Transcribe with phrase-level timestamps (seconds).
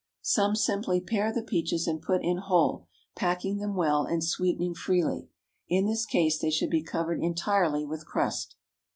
[0.23, 5.29] Some simply pare the peaches and put in whole, packing them well, and sweetening freely.
[5.69, 8.55] In this case they should be covered entirely with crust.